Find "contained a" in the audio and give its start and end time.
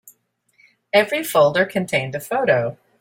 1.67-2.19